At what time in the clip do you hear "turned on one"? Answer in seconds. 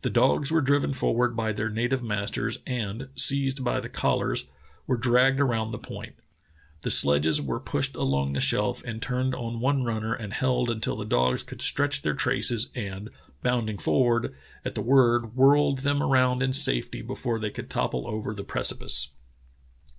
9.02-9.82